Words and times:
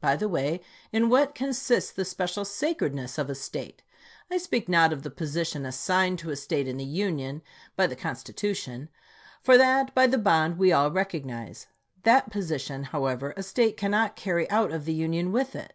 By 0.00 0.16
the 0.16 0.28
way, 0.28 0.60
in 0.90 1.08
what 1.08 1.36
consists 1.36 1.92
the 1.92 2.02
chap.xix. 2.02 2.10
special 2.10 2.44
sacredness 2.44 3.16
of 3.16 3.30
a 3.30 3.34
State? 3.36 3.84
I 4.28 4.36
speak 4.38 4.68
not 4.68 4.92
of 4.92 5.04
the 5.04 5.10
position 5.12 5.64
assigned 5.64 6.18
to 6.18 6.30
a 6.30 6.36
State 6.36 6.66
in 6.66 6.78
the 6.78 6.84
Union, 6.84 7.42
by 7.76 7.86
the 7.86 7.94
Constitution; 7.94 8.88
for 9.40 9.56
that, 9.56 9.94
by 9.94 10.08
the 10.08 10.18
bond, 10.18 10.58
we 10.58 10.72
all 10.72 10.90
recognize. 10.90 11.68
That 12.02 12.28
position, 12.28 12.82
however, 12.86 13.32
a 13.36 13.44
State 13.44 13.76
cannot 13.76 14.16
carry 14.16 14.50
out 14.50 14.72
of 14.72 14.84
the 14.84 14.94
Union 14.94 15.30
with 15.30 15.54
it. 15.54 15.74